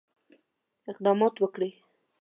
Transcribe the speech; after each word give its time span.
اقدامات 0.91 1.33
وکړي. 1.39 1.69